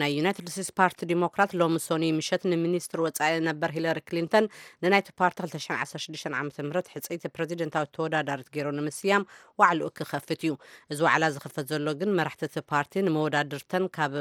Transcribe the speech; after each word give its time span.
ናይ 0.00 0.10
ዩናይትድ 0.16 0.48
ስቴትስ 0.54 0.68
ፓርቲ 0.78 0.98
ዲሞክራት 1.12 1.52
ሎሚ 1.60 1.76
ሶኒ 1.86 2.04
ምሸት 2.16 2.42
ንሚኒስትሪ 2.50 3.00
ወፃኢ 3.04 3.38
ነበር 3.46 3.70
ሂለሪ 3.76 3.98
ክሊንተን 4.08 4.44
ንናይቲ 4.84 5.08
ፓርቲ 5.20 5.38
216ዓም 5.54 6.48
ሕፀይቲ 6.96 7.22
ፕረዚደንታዊ 7.36 7.86
ተወዳዳርት 7.96 8.48
ገይሮ 8.56 8.68
ንምስያም 8.76 9.22
ዋዕሉኡ 9.60 9.88
ክከፍት 10.00 10.30
እዩ 10.44 10.52
እዚ 10.92 10.98
ዋዕላ 11.06 11.24
ዝክፈት 11.36 11.66
ዘሎ 11.72 11.86
ግን 12.02 12.12
መራሕቲቲ 12.20 12.54
ፓርቲ 12.72 12.94
ንመወዳድርተን 13.06 13.86
ካብ 13.98 14.14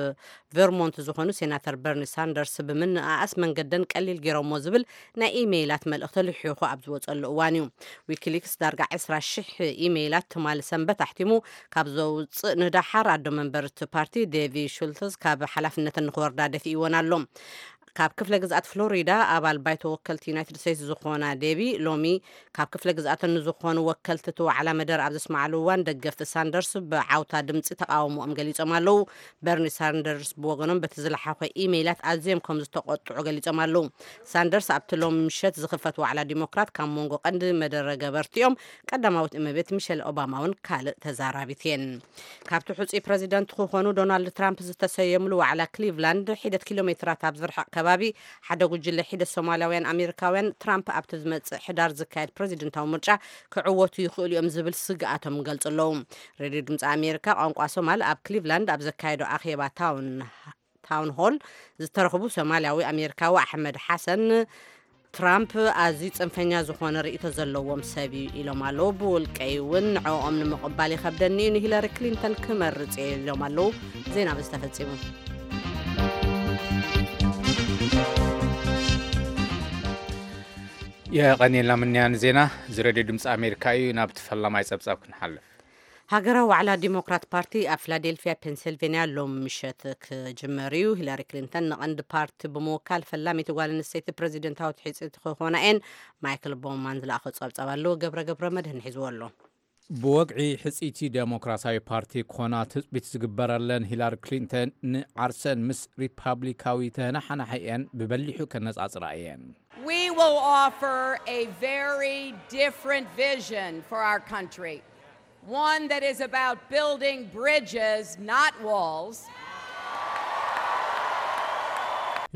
ቨርሞንት 0.59 0.97
ዝኮኑ 1.09 1.29
ሴናተር 1.39 1.77
በርኒ 1.83 2.07
ሳንደርስ 2.13 2.55
ብምንኣኣስ 2.69 3.35
መንገደን 3.43 3.85
ቀሊል 3.93 4.19
ገይሮዎ 4.25 4.59
ዝብል 4.65 4.85
ናይ 5.23 5.31
ኢሜይላት 5.43 5.85
መልእክቲ 5.93 6.19
ልሕኩ 6.29 6.59
ኣብ 6.71 6.81
ዝወፀሉ 6.87 7.23
እዋን 7.33 7.55
እዩ 7.61 7.67
ዊኪሊክስ 8.13 8.55
ዳርጋ 8.63 8.81
200 8.97 9.69
ኢሜላት 9.85 10.27
ትማል 10.37 10.63
ሰንበት 10.71 10.99
ኣሕቲሙ 11.09 11.31
ካብ 11.77 11.87
ዘውፅእ 11.99 12.51
ንዳሓር 12.63 13.05
ኣዶ 13.15 13.25
መንበርቲ 13.39 13.79
ፓርቲ 13.97 14.17
ደቪ 14.35 14.57
ብ 15.45 15.55
ላፍነት 15.65 15.97
ንክወርዳ 16.05 16.39
ደፊእዎና 16.53 16.95
ሎም 17.09 17.23
ካብ 18.01 18.11
ክፍለ 18.19 18.33
ግዝኣት 18.41 18.65
ፍሎሪዳ 18.71 19.09
ኣባል 19.35 19.57
ባይቶ 19.63 19.81
ወከልቲ 19.93 20.25
ዩናይትድ 20.29 20.57
ስተትስ 20.59 20.81
ዝኮና 20.89 21.23
ደቢ 21.41 21.61
ሎሚ 21.85 22.03
ካብ 22.57 22.67
ክፍለ 22.73 22.89
ግዝኣት 22.97 23.21
ንዝኮኑ 23.31 23.77
ወከልቲ 23.87 24.25
ቲ 24.37 24.45
ወዕላ 24.47 24.67
መደረ 24.79 24.99
ኣብ 25.07 25.13
ዘስማዓሉ 25.15 25.53
ዋን 25.67 25.81
ደገፍቲ 25.87 26.21
ሳንደርስ 26.33 26.71
ብዓውታ 26.91 27.31
ድምፂ 27.47 27.67
ተቃወምኦም 27.81 28.31
ገሊፆም 28.37 28.71
ኣለው 28.77 28.99
በርኒ 29.47 29.65
ሳንደርስ 29.79 30.29
ብወገኖም 30.43 30.77
በቲ 30.85 30.95
ዝለሓኸ 31.05 31.49
ኢሜይላት 31.63 31.99
ኣዝዮም 32.11 32.41
ከም 32.45 32.61
ዝተቆጥዑ 32.65 33.17
ገሊፆም 33.29 33.59
ኣለው 33.65 33.83
ሳንደርስ 34.33 34.69
ኣብቲ 34.77 34.89
ሎሚ 35.03 35.17
ምሸት 35.27 35.59
ዝኽፈት 35.63 35.99
ዋዕላ 36.03 36.23
ዲሞክራት 36.31 36.71
ካብ 36.79 36.89
መንጎ 36.99 37.13
ቀንዲ 37.25 37.43
መደረ 37.63 37.87
ገበርቲኦም 38.05 38.55
ቀዳማዊት 38.91 39.35
እመቤት 39.41 39.69
ሚሸል 39.79 40.01
ኦባማ 40.13 40.33
እውን 40.43 40.55
ካልእ 40.69 40.97
ተዛራቢት 41.07 41.61
እየን 41.67 41.85
ካብቲ 42.51 42.71
ሕፂ 42.79 42.89
ፕረዚደንት 43.09 43.51
ክኮኑ 43.59 43.85
ዶናልድ 44.01 44.29
ትራም 44.39 44.57
ዝተሰየሙሉ 44.71 45.33
ዕላ 45.49 45.61
ክሊቭላንድ 45.75 46.27
ሒደት 46.45 46.65
ኪሎ 46.71 46.79
ሜትራት 46.91 47.21
ኣብ 47.31 47.35
ዝርሓቅ 47.43 47.67
ከብ 47.75 47.87
ሓደ 48.47 48.61
ጉጅለ 48.71 48.99
ሒደት 49.09 49.29
ሶማልያውያን 49.35 49.87
ኣሜሪካውያን 49.93 50.47
ትራም 50.63 50.81
ኣብቲ 50.99 51.11
ዝመፅእ 51.23 51.61
ሕዳር 51.67 51.91
ዝካየድ 51.99 52.31
ፕረዚደንታዊ 52.37 52.85
ምርጫ 52.95 53.07
ክዕወቱ 53.55 53.93
ይክእሉ 54.05 54.29
እዮም 54.31 54.47
ዝብል 54.55 54.75
ስግኣቶም 54.85 55.37
ገልፅ 55.49 55.65
ኣለዉ 55.71 55.89
ረድዮ 56.43 56.61
ድምፂ 56.69 56.81
ኣሜርካ 56.95 57.27
ቋንቋ 57.41 57.59
ሶማል 57.75 58.01
ኣብ 58.11 58.19
ክሊቭላንድ 58.29 58.67
ኣብ 58.75 58.83
ዘካየዶ 58.89 59.21
ኣኼባ 59.37 59.61
ታውን 60.89 61.09
ሆል 61.19 61.35
ዝተረክቡ 61.83 62.23
ሶማልያዊ 62.39 62.79
ኣሜሪካዊ 62.95 63.33
ኣሕመድ 63.45 63.77
ሓሰን 63.85 64.23
ትራምፕ 65.17 65.51
ኣዝዩ 65.83 66.09
ፅንፈኛ 66.17 66.51
ዝኮነ 66.65 66.95
ርእቶ 67.05 67.23
ዘለዎም 67.37 67.81
ሰብ 67.91 68.11
ኢሎም 68.39 68.59
ኣለዉ 68.67 68.89
ብውልቀይ 68.99 69.53
እውን 69.61 69.85
ንዕኦም 69.95 70.35
ንምቕባል 70.41 70.93
ይከብደኒዩ 70.95 71.49
ንሂለሪ 71.57 71.87
ክሊንተን 71.97 72.35
ክመርፅ 72.45 72.95
ኢሎም 73.07 73.43
ኣለው 73.47 73.67
ዜና 74.15 74.27
ብዝ 74.39 74.49
ተፈፂሙ 74.55 74.91
የቀኒልና 81.17 81.73
ምንያኒዜና 81.81 82.39
ዚ 82.75 82.83
ረድዮ 82.87 83.03
ድምፂ 83.07 83.21
ኣሜሪካ 83.35 83.63
እዩ 83.77 83.85
ናብቲ 83.99 84.17
ፈላማይ 84.25 84.63
ፀብፃብ 84.69 84.97
ክንሓልፍ 85.03 85.41
ሃገራዊ 86.13 86.45
ዋዕላ 86.51 86.69
ዲሞክራት 86.83 87.23
ፓርቲ 87.33 87.53
ኣብ 87.75 87.79
ፊላደልፊያ 87.85 88.33
ፔንስልቬንያ 88.43 89.01
ሎም 89.15 89.33
ምሸት 89.45 89.81
ክጅመር 90.05 90.75
እዩ 90.81 90.91
ሂላሪ 91.01 91.23
ክሊንተን 91.29 91.67
ንቐንዲ 91.71 92.01
ፓርቲ 92.15 92.51
ብምውካል 92.57 93.03
ፈላሚት 93.11 93.49
ጓልኣንስተይቲ 93.59 94.07
ፕረዚደንታዊትሒፅቲ 94.19 95.13
ክኮና 95.27 95.55
እየን 95.65 95.83
ማይክል 96.27 96.55
ቦማን 96.65 97.01
ዝለኣኸ 97.05 97.35
ፀብፃብ 97.43 97.71
ኣለዉ 97.77 97.95
ገብረ 98.03 98.21
ገብረ 98.31 98.49
መድህ 98.57 98.75
ንሒዝዎ 98.79 99.05
ኣሎ 99.11 99.21
ብወግዒ 100.01 100.41
ሕፂቲ 100.63 100.99
ደሞክራሳያዊ 101.15 101.79
ፓርቲ 101.91 102.11
ክኾና 102.31 102.55
ትፅቢት 102.71 103.05
ዝግበረለን 103.11 103.87
ሂላሪ 103.91 104.15
ክሊንተን 104.25 104.69
ንዓርሰን 104.93 105.63
ምስ 105.67 105.79
ሪፓብሊካዊ 106.03 106.89
ተህናሓናሕአን 106.97 107.83
ብበሊሑ 107.99 108.37
ከነጻጽራ 108.51 109.09
እየን 109.17 109.41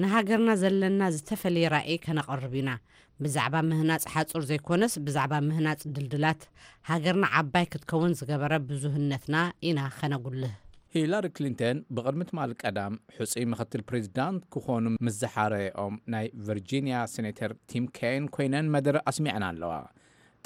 ንሃገርና 0.01 0.51
ዘለና 0.61 1.01
ዝተፈለየ 1.15 1.65
ራእይ 1.73 1.97
ከነቐርብ 2.05 2.53
ኢና 2.59 2.69
ብዛዕባ 3.23 3.55
ምህናፅ 3.71 4.03
ሓፁር 4.13 4.43
ዘይኮነስ 4.49 4.93
ብዛዕባ 5.07 5.33
ምህናፅ 5.49 5.81
ድልድላት 5.95 6.41
ሃገርና 6.89 7.25
ዓባይ 7.39 7.65
ክትከውን 7.71 8.15
ዝገበረ 8.19 8.53
ብዙህነትና 8.69 9.35
ኢና 9.69 9.79
ከነጉልህ 9.97 10.53
ሂላሪ 10.95 11.25
ክሊንተን 11.37 11.77
ብቅድሚ 11.95 12.21
ትማል 12.31 12.51
ቀዳም 12.63 12.93
ሕፁይ 13.17 13.45
ምክትል 13.53 13.83
ፕሬዚዳንት 13.89 14.41
ክኾኑ 14.55 14.83
ምዝሓረኦም 15.05 15.95
ናይ 16.15 16.25
ቨርጂንያ 16.49 16.95
ሴነተር 17.15 17.53
ቲም 17.71 17.85
ከን 17.99 18.25
ኮይነን 18.37 18.71
መደሪ 18.75 18.97
ኣስሚዐን 19.11 19.45
ኣለዋ 19.51 19.73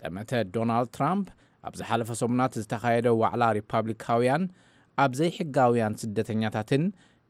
ጠመተ 0.02 0.30
ዶናልድ 0.56 0.91
ትራምፕ 0.97 1.28
ኣብዝሓለፈ 1.69 2.09
ሰሙናት 2.24 2.56
ዝተካየደ 2.63 3.07
ዋዕላ 3.24 3.44
ሪፓብሊካውያን 3.59 4.44
ኣብዘይ 5.06 5.31
ሕጋውያን 5.40 5.97
ስደተኛታትን 6.03 6.84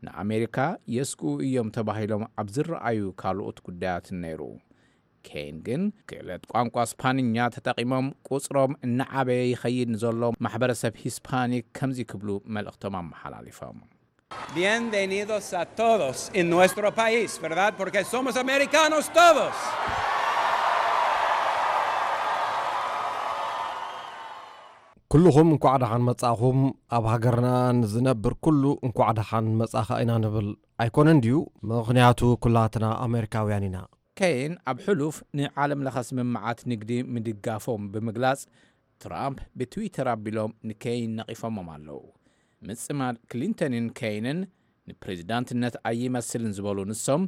ንኣሜሪካ 0.05 0.57
የስግኡ 0.95 1.31
እዮም 1.47 1.69
ተባሂሎም 1.77 2.23
ኣብ 2.41 2.47
ዝረአዩ 2.55 2.99
ካልኦት 3.21 3.59
ጉዳያትን 3.67 4.17
ነይሩ 4.25 4.41
ከይን 5.27 5.55
ግን 5.67 5.81
ክዕለት 6.09 6.43
ቋንቋ 6.53 6.75
ስፓንኛ 6.91 7.37
ተጠቒሞም 7.55 8.07
ቁጽሮም 8.33 8.73
እናዓበየ 8.87 9.41
ይኸይድ 9.53 9.89
ንዘሎ 9.95 10.21
ማሕበረሰብ 10.47 10.93
ሂስፓኒክ 11.05 11.65
ከምዙ 11.79 11.99
ክብሉ 12.13 12.29
መልእኽቶም 12.57 12.97
ኣመሓላለፎም 13.03 13.79
ንስ 14.57 15.45
ስ 15.49 15.51
ስሮ 16.71 16.85
ኩልኹም 25.13 25.49
እንኳዕ 25.51 25.73
ድሓን 25.81 26.01
መጻእኹም 26.07 26.57
ኣብ 26.95 27.03
ሃገርና 27.11 27.49
ንዝነብር 27.77 28.33
ኩሉ 28.45 28.63
እንኳዕ 28.85 29.07
ድሓን 29.19 29.45
መጻኻ 29.61 29.87
ኢና 30.03 30.11
ንብል 30.23 30.47
ኣይኮነ 30.83 31.07
ድዩ 31.25 31.35
ምክንያቱ 31.71 32.19
ኩላትና 32.45 32.85
ኣሜሪካውያን 33.05 33.65
ኢና 33.69 33.77
ከይን 34.21 34.53
ኣብ 34.71 34.77
ሕሉፍ 34.87 35.15
ንዓለም 35.39 35.83
ለኻ 35.85 35.95
ስምምዓት 36.09 36.61
ንግዲ 36.71 36.91
ምድጋፎም 37.13 37.85
ብምግላፅ 37.93 38.41
ትራምፕ 39.05 39.39
ብትዊተር 39.59 40.09
ኣቢሎም 40.15 40.53
ንከይን 40.69 41.13
ነቒፎሞም 41.21 41.69
ኣለዉ 41.77 41.99
ምፅማድ 42.67 43.15
ክሊንተንን 43.33 43.87
ከይንን 44.01 44.41
ንፕሬዚዳንትነት 44.91 45.77
ኣይመስልን 45.91 46.55
ዝበሉ 46.59 46.77
ንሶም 46.93 47.23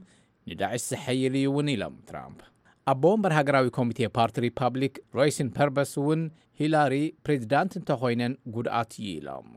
ንዳዕሽ 0.51 0.83
ዝሐይል 0.91 1.35
እዩ 1.43 1.47
እውን 1.55 1.67
ኢሎም 1.77 1.97
ትራምፕ 2.11 2.39
ኣብ 2.89 2.97
ቦምበር 3.03 3.31
ሃገራዊ 3.37 3.65
ኮሚቴ 3.77 3.99
ፓርቲ 4.17 4.35
ሪፐብሊክ 4.45 4.93
ሮይስን 5.17 5.47
ፐርበስ 5.57 5.89
እውን 6.01 6.21
ሂላሪ 6.59 6.93
ፕሬዚዳንት 7.25 7.71
እንተኮይነን 7.79 8.33
ጉድኣት 8.55 8.91
እዩ 8.99 9.07
ኢሎም 9.17 9.47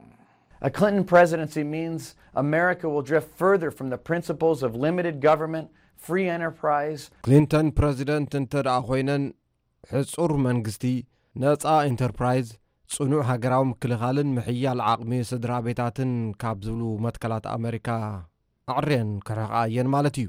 ክሊንተን 7.26 7.69
ፕረዚደንት 7.78 8.34
እንተደኣ 8.41 8.76
ኮይነን 8.91 9.25
ሕፁር 9.94 10.34
መንግስቲ 10.48 10.84
ነፃ 11.44 11.65
ኤንተርፕራይዝ 11.92 12.50
ጽኑዕ 12.97 13.22
ሃገራዊ 13.31 13.65
ምክልኻልን 13.72 14.31
ምሕያል 14.38 14.81
ዓቕሚ 14.92 15.12
ስድራ 15.32 15.53
ቤታትን 15.69 16.12
ካብ 16.42 16.59
ዝብሉ 16.69 16.82
መትከላት 17.06 17.47
ኣሜሪካ 17.56 17.88
ኣዕርን 18.75 19.10
ከረክዓ 19.28 19.60
እየን 19.71 19.88
ማለት 19.97 20.16
እዩ 20.22 20.28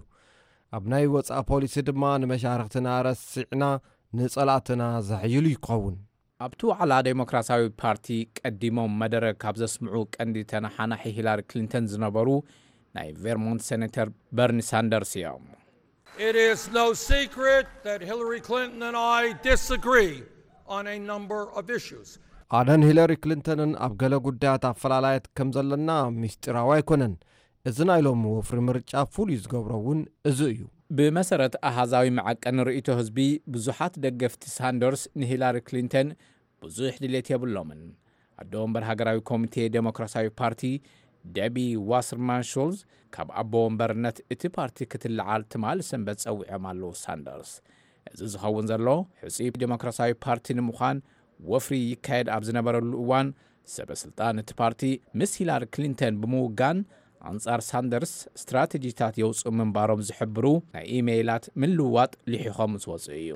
ኣብ 0.78 0.84
ናይ 0.92 1.04
ወፃኢ 1.14 1.40
ፖሊሲ 1.50 1.76
ድማ 1.88 2.04
ንመሻርክትና 2.22 2.88
ረሲዕና 3.08 3.64
ንጸላእትና 4.20 4.84
ዘሕይሉ 5.10 5.46
ይኸውን 5.56 5.96
ኣብቲ 6.46 6.62
ዋዕላ 6.70 6.94
ዴሞክራሳዊ 7.08 7.64
ፓርቲ 7.82 8.08
ቀዲሞም 8.40 8.94
መደረ 9.02 9.26
ካብ 9.42 9.56
ዘስምዑ 9.62 9.96
ቀንዲ 10.16 10.36
ተናሓናሒ 10.52 11.04
ሂላሪ 11.18 11.42
ክሊንተን 11.52 11.86
ዝነበሩ 11.92 12.30
ናይ 12.98 13.10
ቬርሞንት 13.26 13.64
ሰነተር 13.70 14.08
በርኒ 14.40 14.62
ሳንደርስ 14.72 15.12
እዮም 15.20 15.46
ኣነን 22.62 22.82
ሂለሪ 22.88 23.12
ክሊንተንን 23.26 23.72
ኣብ 23.86 23.94
ገለ 24.02 24.16
ጉዳያት 24.30 24.64
ኣፈላላያት 24.74 25.26
ከም 25.40 25.50
ዘለና 25.58 25.92
ምስጢራዊ 26.24 26.70
ኣይኮነን 26.78 27.14
እዚ 27.70 27.78
ናይሎም 27.90 28.22
ወፍሪ 28.36 28.60
ምርጫ 28.68 28.92
ፍሉይ 29.16 29.36
ዝገብሮ 29.44 29.74
እውን 29.82 30.00
እዚ 30.30 30.40
እዩ 30.54 30.62
ብመሰረተ 30.98 31.54
ኣሃዛዊ 31.68 32.08
መዓቀ 32.18 32.42
እንርእቶ 32.54 32.88
ህዝቢ 33.00 33.20
ብዙሓት 33.54 33.94
ደገፍቲ 34.04 34.42
ሳንደርስ 34.56 35.02
ንሂላሪ 35.22 35.58
ክሊንተን 35.68 36.08
ብዙሕ 36.64 36.94
ድሌት 37.04 37.28
የብሎምን 37.34 37.82
ኣደ 38.44 38.52
ወንበር 38.64 38.84
ሃገራዊ 38.90 39.20
ኮሚቴ 39.30 39.56
ዴሞክራሲያዊ 39.76 40.28
ፓርቲ 40.42 40.64
ደቢ 41.38 41.56
ዋስርማንሹልዝ 41.92 42.80
ካብ 43.18 43.30
ኣቦ 43.42 43.54
ወንበርነት 43.68 44.18
እቲ 44.36 44.44
ፓርቲ 44.58 44.78
ክትልዓል 44.94 45.44
ትማሊ 45.56 45.80
ሰንበት 45.92 46.20
ፀዊዖም 46.26 46.66
ኣለዉ 46.72 46.90
ሳንደርስ 47.04 47.54
እዚ 48.12 48.22
ዝኸውን 48.34 48.68
ዘሎ 48.74 48.88
ሕፂብ 49.24 49.56
ዴሞክራሲያዊ 49.64 50.14
ፓርቲ 50.26 50.48
ንምኳን 50.60 51.00
ወፍሪ 51.54 51.78
ይካየድ 51.94 52.28
ኣብ 52.36 52.44
ዝነበረሉ 52.50 52.92
እዋን 53.06 53.30
ሰበ 53.76 53.90
ስልጣን 54.04 54.42
እቲ 54.44 54.52
ፓርቲ 54.64 54.82
ምስ 55.22 55.34
ሂላሪ 55.44 55.64
ክሊንተን 55.78 56.16
ብምውጋን 56.24 56.78
ኣንጻር 57.32 57.60
ሳንደርስ 57.70 58.14
እስትራቴጂታት 58.38 59.16
የውፅኡ 59.22 59.50
ምንባሮም 59.60 60.02
ዝሕብሩ 60.10 60.46
ናይ 60.76 60.86
ኢሜይላት 60.98 61.44
ምልውዋጥ 61.62 62.12
ልሒኾም 62.32 62.74
ዝወፅኡ 62.84 63.10
እዩ 63.22 63.36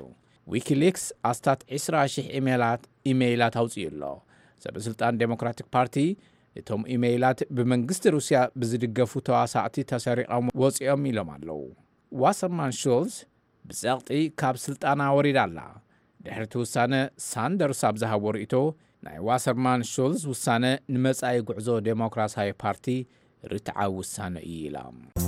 ዊኪሊክስ 0.52 1.04
ኣስታት 1.30 1.60
20,000 1.78 2.26
ኢሜላት 2.38 2.82
ኢሜይላት 3.10 3.54
ኣውፅኡ 3.62 3.84
ኣሎ 3.92 4.02
ሰብ 4.64 4.76
ስልጣን 4.86 5.18
ዴሞክራቲክ 5.22 5.66
ፓርቲ 5.76 5.96
እቶም 6.60 6.82
ኢሜይላት 6.94 7.40
ብመንግስቲ 7.56 8.04
ሩስያ 8.16 8.38
ብዝድገፉ 8.60 9.12
ተዋሳእቲ 9.28 9.76
ተሰሪቀም 9.92 10.46
ወፂኦም 10.62 11.02
ኢሎም 11.10 11.28
ኣለዉ 11.34 11.56
ዋሰርማን 12.22 12.72
ሹልስ 12.82 13.16
ብጸቕጢ 13.70 14.18
ካብ 14.42 14.56
ስልጣና 14.66 15.02
ወሪዳ 15.18 15.38
ኣላ 15.48 15.58
ድሕሪቲ 16.26 16.54
ውሳነ 16.64 16.94
ሳንደርስ 17.30 17.80
ኣብ 17.90 17.94
ዝሃቦዎ 18.02 18.30
ርእይቶ 18.38 18.54
ናይ 19.06 19.16
ዋሰርማን 19.28 19.82
ሹልስ 19.92 20.22
ውሳነ 20.32 20.64
ንመጻኢ 20.94 21.38
ጉዕዞ 21.50 21.68
ዴሞክራሲያዊ 21.88 22.50
ፓርቲ 22.64 22.86
رتعوسن 23.44 24.36
إلaم 24.36 25.27